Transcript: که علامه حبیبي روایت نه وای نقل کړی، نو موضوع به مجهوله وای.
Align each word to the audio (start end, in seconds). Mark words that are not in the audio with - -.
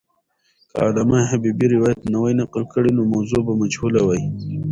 که 0.69 0.75
علامه 0.87 1.17
حبیبي 1.31 1.65
روایت 1.75 1.99
نه 2.11 2.17
وای 2.21 2.33
نقل 2.41 2.63
کړی، 2.73 2.91
نو 2.97 3.01
موضوع 3.13 3.41
به 3.45 3.53
مجهوله 3.61 4.01
وای. 4.03 4.21